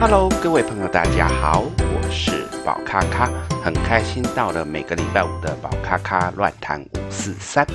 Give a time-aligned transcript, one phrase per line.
[0.00, 3.26] Hello，各位朋友，大家好，我是宝咖咖，
[3.62, 7.66] 很开心到了每个礼拜五的宝咖咖乱谈五四三。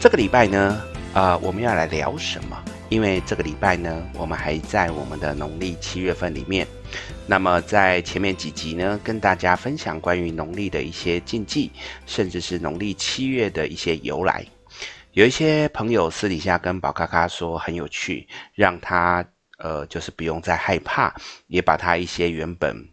[0.00, 0.82] 这个礼拜呢，
[1.12, 2.60] 呃，我们要来聊什么？
[2.88, 6.66] 因为这个礼拜呢，我们还在我们的农历七月份里面。
[7.24, 11.70] 那么在前面几集呢，跟大家分享关于农历的一些禁忌，
[12.04, 14.44] 甚至是农历七月的一些由来。
[15.12, 19.24] 有一些朋友私底下跟宝咖咖说很有趣，让他。
[19.58, 21.14] 呃，就是不用再害怕，
[21.46, 22.88] 也把他一些原本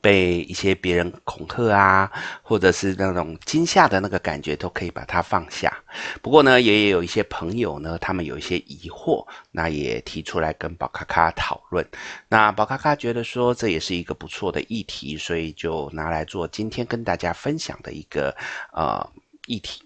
[0.00, 2.12] 被一些别人恐吓啊，
[2.42, 5.74] 或者是那种惊吓的那个感觉，都可以把它放下。
[6.20, 11.86] 不过呢，也有一些朋友呢，他们有一些疑惑，那也提出来跟宝咖咖讨论。
[12.28, 18.34] 那宝咖咖觉得说这也是一个不错的议题，所以就拿来做今天跟大家分享的一个
[18.72, 19.06] 呃
[19.46, 19.82] 议题。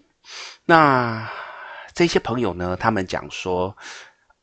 [0.65, 1.29] 那
[1.93, 3.75] 这些朋友呢，他们讲说，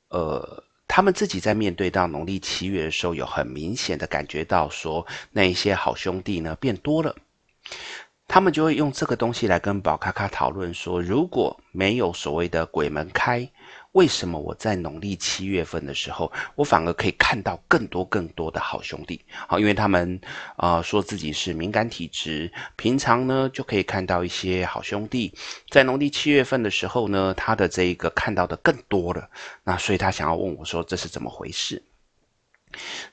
[0.09, 0.63] 呃。
[0.97, 7.15] 他们自己在面对到农历七月的时候，有很明显的感觉到说，那一些好兄弟呢变多了，
[8.27, 13.47] 他们就会用这个东西来跟宝卡卡讨论说，如果没有所谓的鬼门开。
[13.97, 19.19] 为什么我在农历七月份的时候，我反而可以看到更多更多的好兄弟？
[19.49, 20.21] 好，因为他们
[20.57, 25.33] 啊、说自己是敏感体质，平常呢就可以看到一些好兄弟，
[25.71, 29.31] 在农历七月份的时候呢，他的这一个看到的更多了。
[29.65, 31.83] 那所以他想要问我说，这是怎么回事？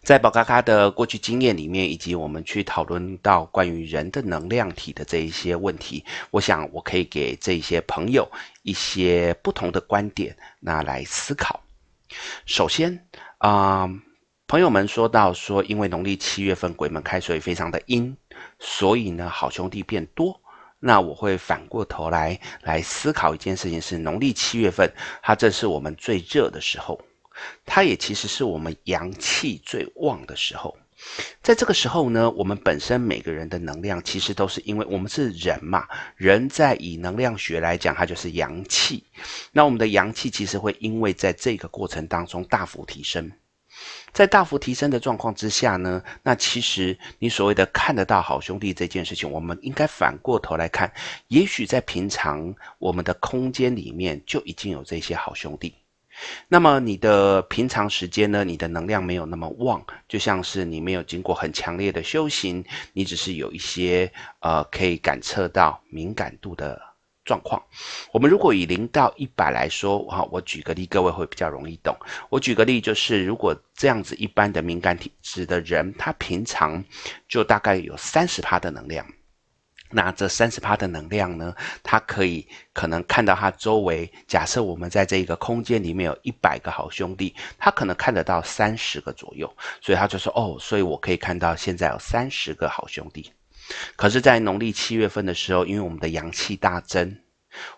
[0.01, 8.29] 在宝咖咖的过去经验里面，以及我们去讨论到关于人的能量体的这一些问题，我想我可以给这些朋友
[8.61, 11.61] 一些不同的观点，那来思考。
[12.45, 13.07] 首先
[13.39, 13.89] 啊、
[14.47, 18.15] 朋友们说到说，因为农历七月份鬼门开，所以非常的阴，
[18.59, 20.39] 所以呢好兄弟变多。
[20.79, 26.99] 那我会反过头来来思考一件事情：是农历七月份，它正是我们最热的时候。
[27.65, 30.77] 它也其实是我们阳气最旺的时候，
[31.41, 39.03] 在这个时候呢，我们本身每个人的能量其实都是因为我们是人嘛，人在以能量学来讲，它就是阳气。
[39.51, 43.31] 那我们的阳气其实会因为在这个过程当中大幅提升，
[44.13, 50.93] 在大幅提升的状况之下呢，那其实你所谓的看得到好兄弟这件事情，我们应该反过头来看，
[51.27, 55.73] 也许在平常我们的空间里面就已经有这些好兄弟。
[56.47, 58.43] 那么你的平常时间呢？
[58.43, 62.63] 你的能量没有那么旺，就像是你没有经过很强烈的修行，
[62.93, 66.79] 你只是有一些呃可以感测到敏感度的
[67.25, 67.61] 状况。
[68.11, 71.95] 我们如果以零到一百来说，哈，我举个例，各位会比较容易懂。
[72.29, 76.83] 我举个例，就是如果这样子一般的敏感体质的人，他平常
[77.27, 79.05] 就大概有三十趴的能量。
[79.93, 84.11] 那这三十趴的能量呢，它可以可能看到它周围。
[84.27, 93.31] 假设我们在这一个空间里面有一百个好兄弟，他可能看得到三十个左右，所以他就说：“哦，所以我可以看到现在有三十个好兄弟。”
[93.95, 97.15] 可是，在农历七月份的时候，因为我们的阳气大增，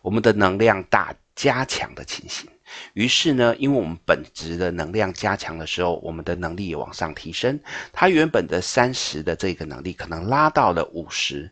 [0.01, 2.49] 我们的能量大加强的情形，
[2.93, 7.59] 于是呢，因为我们本质的能量加强的时候，我们的能力也往上提升。
[7.93, 11.51] 它原本的三十的这个能力，可能拉到了五十。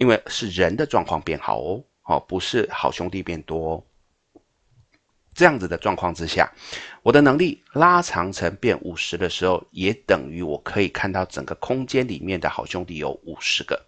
[0.00, 3.84] 因为是人的状况变好哦，哦，不是好兄弟变多哦。
[5.34, 6.50] 这样子的状况之下，
[7.02, 13.78] 我的能力拉长成变五十的时候，也等于我可以看到整个空间里面的好兄弟有五十个。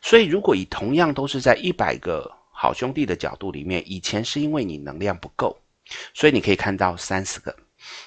[0.00, 5.60] 所以，如果以同样都是在一百个好兄弟的角度里面，以前是因为你能量不够，
[6.14, 7.54] 所以你可以看到三十个。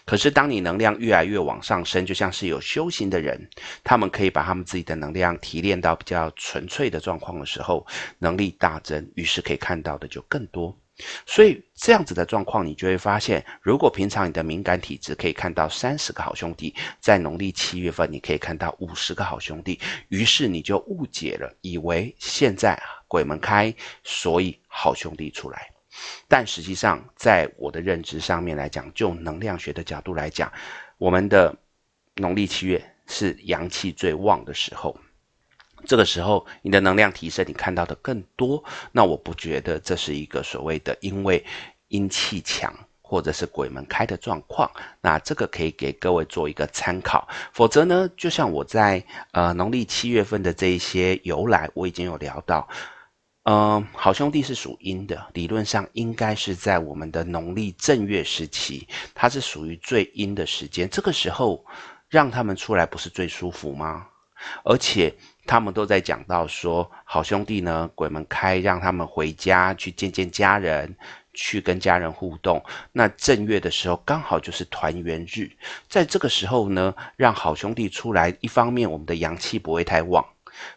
[0.06, 3.50] 可是，当你能量越来越往上升，就像是有修行的人，
[3.84, 7.86] 他们可以把他们自己的能量提炼到比较纯粹的状况的时候，
[8.20, 10.75] 能力大增，于是可以看到的就更多。
[11.25, 19.79] 所以，这样子的状况，你就会发现，如果平常你的敏感体质可以看到三十个好兄弟，在农历七月份你可以看到五十个好兄弟，
[20.09, 23.73] 于是你就误解了，以为现在鬼门开，
[24.03, 25.72] 所以好兄弟出来。
[26.28, 30.52] 但实际上，在我的认知上面来讲，就能量学的角度来讲，
[30.97, 31.55] 我们的
[32.16, 34.97] 农历七月是阳气最旺的时候。
[35.85, 38.64] 这个时候，你的能量提升，你看到的更多。
[38.91, 41.43] 那我不觉得这是一个所谓的因为
[41.88, 42.72] 阴气强
[43.02, 44.72] 或者是鬼门开的状况。
[45.02, 47.28] 那这个可以给各位做一个参考。
[47.52, 52.70] 否则呢，就像我在呃农历七月份的这一些由来，我已经有聊到。
[53.43, 60.88] 嗯、好兄弟是属阴的，理论上应该是在我们的农历正月时期，它是属于最阴的时间。
[60.88, 61.66] 这个时候
[62.08, 64.05] 让他们出来不是最舒服吗？
[64.64, 65.11] 而且
[65.47, 70.96] 他们都在讲到说，好兄弟呢，鬼门开，让他们回家去见见家人，
[71.34, 72.64] 去跟家人互动。
[72.91, 75.49] 那正月的时候刚好就是团圆日，
[75.90, 80.23] 在这个时候呢，让好兄弟出来，一方面我们的阳气不会太旺，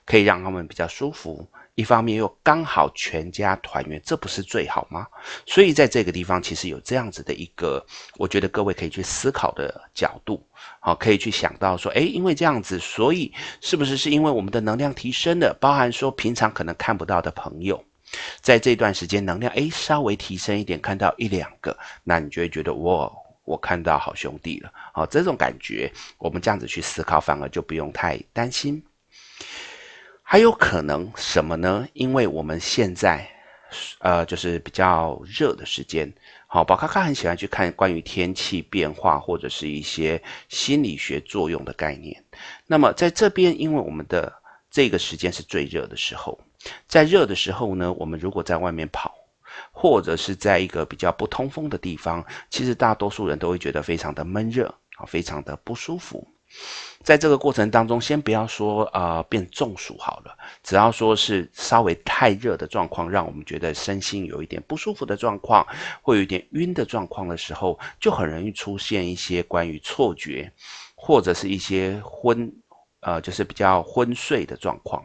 [0.06, 1.46] 可以让他们比较舒服。
[1.74, 5.06] 一方面又刚好全家团圆，这不是最好吗？
[5.44, 7.84] 所以在这个地方，其实有这样子的一个，
[8.16, 10.40] 我觉得各位可以去思考的角度，
[10.78, 17.84] 好，可以去想到说，诶，因为这样子，所以是不是是因为我们的能量提升了，包含说平常可能看不到的朋友，
[18.40, 23.10] 在这段时间能量诶稍微提升一点，看到一两个，那你就会觉得哇，
[23.44, 28.80] 我看到好兄弟了，好，这种感觉，我们这样子去思考，反而就不用太担心。
[30.26, 31.86] 还有可能什么呢？
[31.92, 33.28] 因为我们现在，
[33.98, 36.10] 呃，就是比较热的时间。
[36.46, 42.24] 好，宝咖咖很喜欢去看关于天气变化或者是一些心理学作用的概念。
[42.66, 44.32] 那么在这边，因为我们的
[44.70, 46.40] 这个时间是最热的时候，
[46.88, 49.14] 在热的时候呢，我们如果在外面跑，
[49.72, 56.26] 或者是在一个比较不通风的地方，其实大多数人都会觉得非常的闷热啊，非常的不舒服。
[57.02, 65.66] 在这个过程当中，先不要说呃变中暑好了，只要说是稍微太热的状况，让我们觉得身心有一点不舒服的状况，
[66.00, 70.50] 会有一点晕的状况的时候，就很容易出现一些关于错觉，
[70.94, 72.50] 或者是一些昏，
[73.00, 75.04] 呃，就是比较昏睡的状况。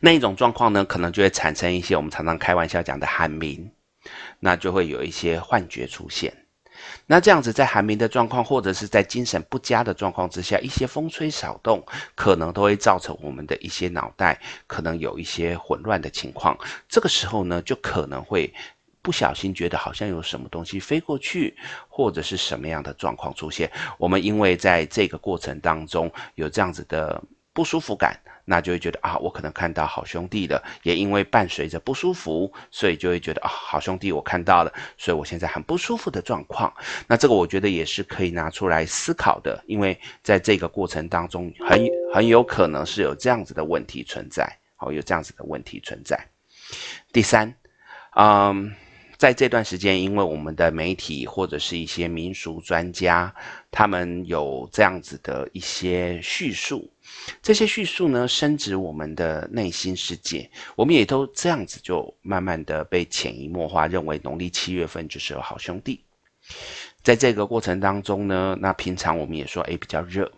[0.00, 3.70] 那一种状况呢，可能就会产生一些我们常常开玩笑讲的寒鸣，
[4.38, 6.43] 那就会有一些幻觉出现。
[7.06, 11.84] 那这样子，在寒冰的状况，或者是在精神不佳的状况之下，一些风吹草动，
[12.14, 16.56] 可能都会造成我们的一些脑袋可能有一些混乱的情况。
[16.88, 18.50] 这个时候呢，就可能会
[19.02, 21.54] 不小心觉得好像有什么东西飞过去，
[21.88, 23.70] 或者是什么样的状况出现。
[23.98, 27.22] 我们因为在这个过程当中有这样子的
[27.52, 28.18] 不舒服感。
[28.44, 36.72] 那就会觉得啊，我可能看到好兄弟了，也因为伴随着不舒服，所以就会觉得啊，好兄弟我看到了，所以我现在很不舒服的状况。
[37.06, 46.18] 那这个我觉得也是可以拿出来思考的，因为在这个过程当中很很有可能是有这样子的问题存在，好，有这样子的问题存在。
[47.12, 47.54] 第三，
[48.16, 48.74] 嗯。
[49.16, 53.32] 在这段时间，因为我们的媒体或者是一些民俗专家，
[53.70, 56.90] 他们有这样子的一些叙述，
[57.40, 66.02] 这些叙述呢，深植我们的内心世界，我们也都这样子就慢慢的被潜移默化，认为农历七月份就是有好兄弟。
[67.02, 70.30] 在这个过程当中呢，那平常我们也说，哎，比较热，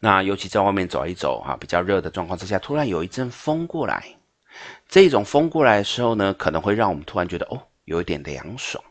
[0.00, 4.17] 那尤其在外面走一走哈，比较热的状况之下，突然有一阵风过来。
[4.88, 8.82] 这种风过来的时候呢，可能会让我们突然觉得哦，有一点凉爽。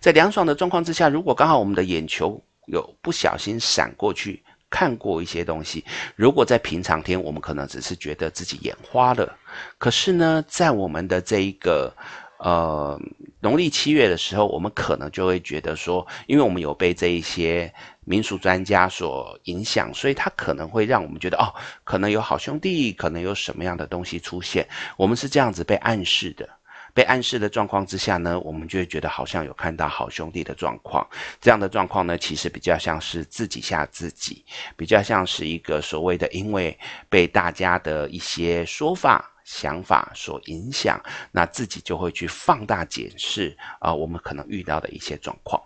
[0.00, 5.84] 在凉爽的状况之下，如果刚好我们的眼球有不小心闪过去看过一些东西，
[6.16, 9.36] 如果在平常天，我们可能只是觉得自己眼花了。
[9.78, 11.94] 可是呢，在我们的这一个
[12.38, 13.00] 呃
[13.40, 17.72] 农历七月的时候，我们可能就会觉得说，因为我们有被这一些。
[18.04, 21.54] 民俗专家所影响，所以他可能会让我们觉得哦，
[21.84, 24.68] 可能有好兄弟，可能有什么样的东西出现。
[24.96, 26.48] 我们是这样子被暗示的，
[26.92, 31.06] 被暗示的状况之下呢，我们就会觉得好像有看到好兄弟的状况。
[31.40, 34.44] 这样的状况呢，其实比较像是自己吓自己，
[34.76, 36.76] 比较像是一个所谓的因为
[37.08, 41.00] 被大家的一些说法、想法所影响，
[41.30, 45.62] 那自己就会去放大检视啊、我们可能遇到的一些状况。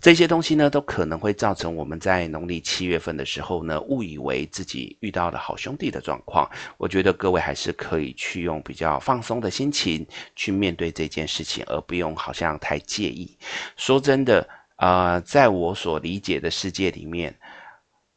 [0.00, 6.48] 这些东西呢，都可能会造成我们在农历七月份的时候呢，误以为自己遇到了好兄弟的状况。
[6.76, 13.36] 我觉得各位还是可以去用比较放松的心情去面对这件事情，而不用好像太介意。
[13.76, 17.34] 说真的，呃，在我所理解的世界里面，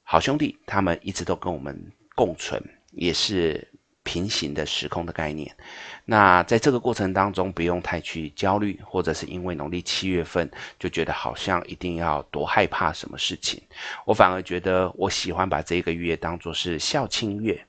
[0.03, 3.65] 好兄弟他们一直都跟我们共存，也是。
[4.09, 5.55] 平行的时空的概念，
[6.03, 10.49] 那在这个过程当中，不用太去焦虑，或者是因为农历七月份
[10.79, 13.61] 就觉得好像一定要多害怕什么事情。
[14.07, 17.63] 我反而觉得，我喜欢把这个月当作是孝亲月，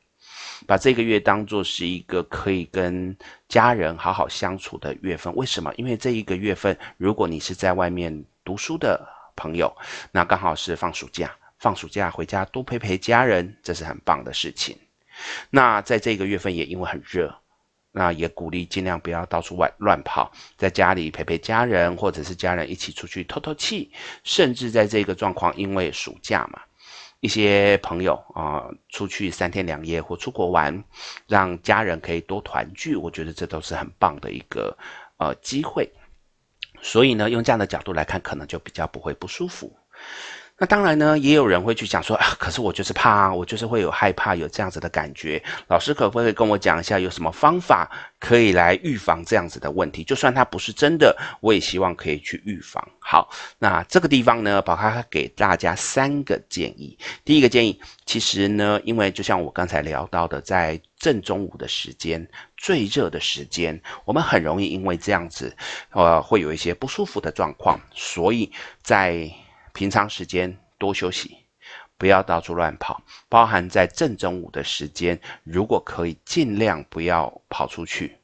[0.66, 3.14] 把这个月当作是一个可以跟
[3.46, 5.30] 家人好好相处的月份。
[5.36, 5.70] 为什么？
[5.74, 9.06] 因为这一个月份，如果你是在外面读书的
[9.36, 9.70] 朋友，
[10.10, 14.74] 那刚好是放暑假，放暑假回家多陪陪家人，这是很棒的事情。
[15.50, 17.34] 那在这个月份也因为很热，
[17.92, 23.90] 那也鼓励尽量不要到处外乱跑，在家里陪陪家人，或者是家人一起出去透透气。
[24.22, 26.60] 甚至在这个状况，因为暑假嘛，
[27.20, 30.84] 一些朋友啊、出去三天两夜或出国玩，
[31.26, 34.76] 让家人可以多团聚，我觉得这都是很棒的一个
[35.18, 35.90] 呃机会。
[36.82, 39.76] 所以呢，用这样的角度来看，可能就比较不会不舒服。
[40.60, 45.42] 那当然呢，也有人会去讲说啊，可是我就是怕，我就是会有害怕，有这样子的感觉。
[45.68, 50.04] 老师可不可以跟我讲一下，有什么方法可以来预防这样子的问题？
[50.04, 52.86] 就算它不是真的，我也希望可以去预防。
[52.98, 56.98] 好，那这个地方呢，宝咖咖给大家三个建议。
[57.24, 65.56] 第一个建议，其实呢，因为就像我刚才聊到的，在正中午的时间，最热的时间，我们很容易因为这样子，
[65.92, 68.52] 呃，会有一些不舒服的状况，所以
[68.82, 69.26] 在
[69.72, 71.36] 平常时间多休息，
[71.96, 73.02] 不要到处乱跑。
[73.28, 78.16] 包含在正中午的时间，如果可以尽量不要跑出去，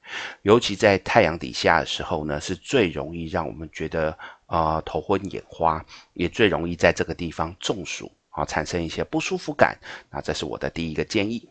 [0.43, 5.85] 尤其在太阳底下的时候呢，是最容易让我们觉得呃头昏眼花，
[6.15, 9.79] 也最容易在这个地方中暑啊，产生一些不舒服感。
[10.11, 11.49] 那这是我的第一个建议。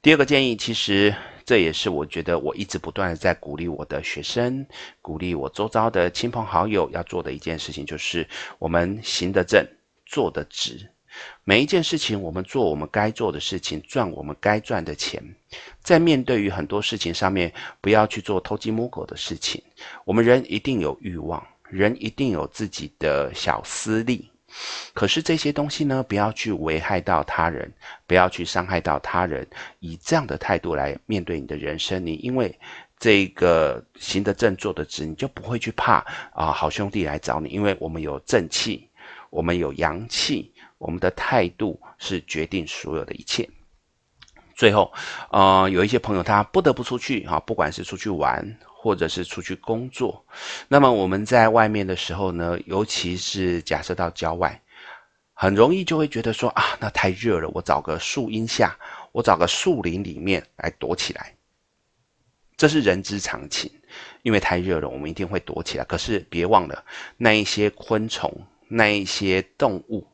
[0.00, 4.66] 第二个建议，其实这也是我觉得我一直不断的在鼓励我的学生，
[5.00, 8.26] 鼓励我周遭的亲朋好友要做的一件事情，就是
[8.58, 9.66] 我们行得正，
[10.06, 10.88] 坐得直。
[11.44, 15.22] 每一件事情，我们做我们该做的事情，赚我们该赚的钱。
[15.82, 19.62] 在面对于很多事情上面，不要去做偷鸡摸狗的事情。
[20.06, 24.31] 我们人一定有欲望，人一定有自己的小私利。
[24.92, 27.72] 可是这些东西呢，不要去危害到他人，
[28.06, 29.46] 不要去伤害到他人，
[29.80, 32.58] 以这样的态度来面对你的人生，你因为
[32.98, 38.88] 这个行得正坐得直，你就不会去怕啊好兄弟来找你，因为我们有正气，
[39.30, 43.48] 我们有阳气，我们的态度是决定所有的一切。
[44.54, 44.92] 最后，
[45.30, 48.56] 呃，有一些朋友他不得不出去哈，不管是出去玩。
[48.82, 50.26] 或者是出去工作，
[50.66, 54.60] 那么我们在外面的时候呢，尤其是假设到郊外，
[55.34, 58.76] 很容易就会觉得说啊，那太热了，我找个树荫下，
[59.12, 61.32] 我找个树林里面来躲起来。
[62.56, 63.70] 这是人之常情，
[64.22, 65.84] 因为太热了，我们一定会躲起来。
[65.84, 66.84] 可是别忘了，
[67.16, 68.36] 那一些昆虫，
[68.66, 70.04] 那一些动物，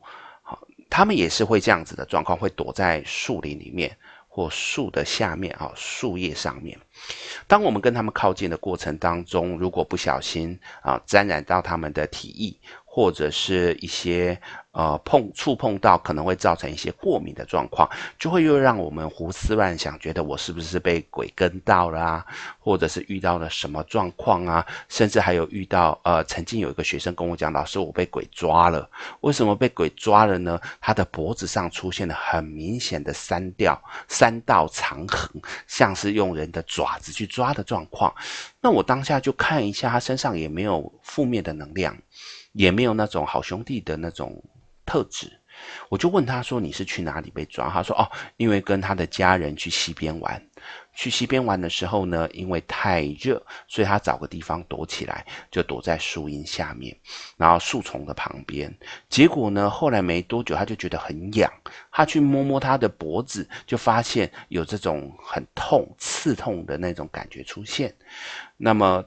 [0.43, 0.61] 好，
[0.91, 3.97] 他们也是会这样子的状况，会躲在树林里面。
[4.39, 6.79] 或树的下面啊，树叶上面。
[7.45, 12.55] 当我们跟他们靠近的过程当中，如果不小心啊，沾染到他们的体液。
[12.91, 14.39] 或者是一些
[14.71, 22.25] 呃碰触碰到可能会造成一些过敏的状况，就会又让我们胡思乱想，觉得我是不是被鬼跟到了啊？
[22.57, 24.65] 或者是遇到了什么状况啊？
[24.89, 28.89] 甚至还有遇到呃，曾经有一个学生跟我讲，老师，我被鬼抓了。
[29.21, 30.59] 为什么被鬼抓了呢？
[30.81, 35.29] 他的脖子上出现了很明显的三吊三道长痕，
[35.67, 38.13] 像是用人的爪子去抓的状况。
[38.59, 41.95] 那我当下就看一下，他身上也没有负面的能量。
[42.53, 44.43] 也没有那种好兄弟的那种
[44.85, 45.31] 特质，
[45.87, 50.41] 我就问他说：“你是去哪里被抓？”他说：“哦，因为跟他的家人去溪边玩，
[50.95, 56.97] 去溪边玩的时候呢，因为太热，所以他找个地方躲起来，就躲在树荫下面，
[57.37, 58.75] 然后树丛的旁边。
[59.09, 61.51] 结果呢，后来没多久，他就觉得很痒，
[61.91, 67.95] 他去摸摸他的脖子，就发现有这种很痛、刺痛的那种感觉出现。
[68.57, 69.05] 那么。”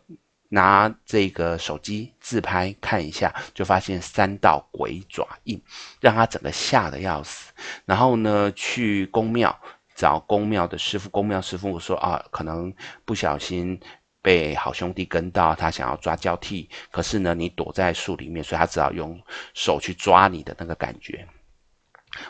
[0.54, 5.58] 拿这个手机自拍看一下，就发现三道鬼爪印，
[5.98, 7.50] 让他整个吓得要死。
[7.86, 9.58] 然后呢，去宫庙
[9.94, 12.70] 找宫庙的师傅，宫庙师傅说啊，可能
[13.06, 13.80] 不小心
[14.20, 19.18] 被好兄弟跟到，他想要抓交替，可是呢，你躲在树里面，所以他只好用
[19.54, 21.26] 手去抓你的那个感觉。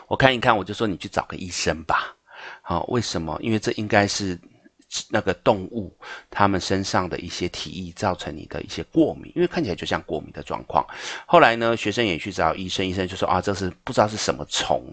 [0.07, 2.15] 我看一看，我就说你去找个医生吧。
[2.61, 3.37] 好，为什么？
[3.41, 4.39] 因为这应该是。
[5.09, 5.95] 那个动物，
[6.29, 10.85] 它们身上的一些体液造成你的一些过敏，因为看起来就像过敏的状况。
[11.25, 14.83] 后来呢，学生也去找医生，医生就说啊，这是不知道是什么虫，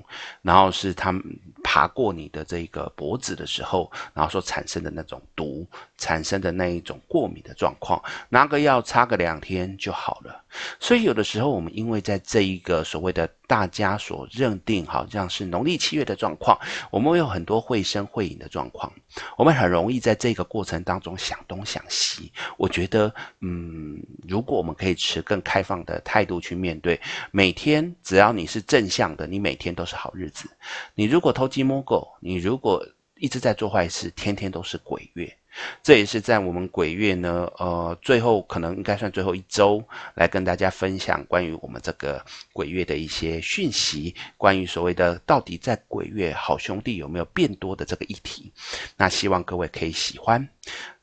[0.43, 1.23] 然后是他们
[1.63, 5.67] 爬过你的这个脖子的时候，然后所产生的那种毒，
[5.99, 10.45] 产生的那一种过敏的状况，拿个药擦个两天就好了。
[10.79, 16.57] 所以有的时候我们因为在这一个所谓的大家所认定好像是农历七月的状况，
[16.89, 18.93] 我们会有很多会声会影的状况，
[19.37, 22.31] 我们很容易在这个过程当中想东想西。
[22.57, 27.01] 我觉得，嗯，如果我们可以持更开放的态度去面对，
[27.33, 30.49] 每天只要你是正向的，你每天都是好日子。
[30.95, 35.40] 你如果偷鸡摸狗，你如果一直在做坏事，天天都是鬼月。
[35.83, 39.83] 这也是在我们鬼月呢，呃，最后可能应该算最后一周，
[40.15, 48.53] 来跟大家分享关于我们这个鬼月的一些讯息，关于所谓的到底在鬼月好兄弟有没有变多的这个议题。
[48.97, 50.49] 那希望各位可以喜欢。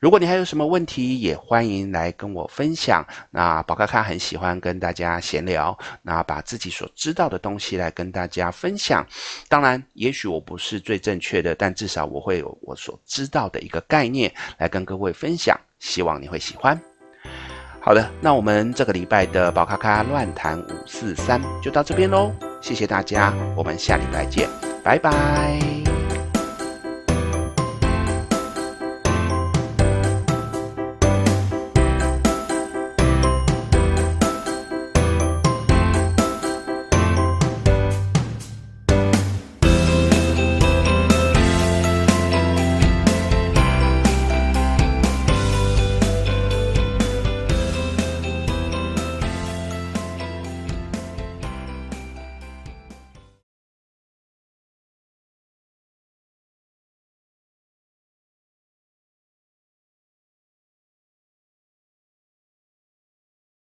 [0.00, 3.04] 如果你还有什么问题，也欢迎来跟我分享。
[3.30, 9.04] 那宝咖咖很喜欢跟大家闲聊，那把自己所知道的东西来跟大家分享。
[9.48, 15.58] 当然，也许我不是最正确的，但至少我会有我所知道的一个概念来跟各位分享。
[15.80, 16.80] 希望你会喜欢。
[17.80, 24.48] 好的，那我们这个礼拜的宝咖咖乱谈五四三就到这边喽，谢谢大家，我们下礼拜见，
[24.84, 25.87] 拜拜。